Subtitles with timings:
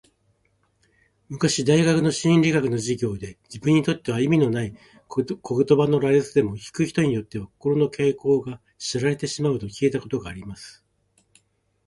[1.29, 4.77] 昔大学の心理学の授業で、自分にとっては意味のない言
[5.07, 10.83] 葉の羅列でも、聞く人によっては、心の傾向が知られてしまうと聞いたことがあります。